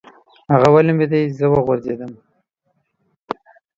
[0.53, 2.11] هغه ولمبېده، زه وغورځېدم.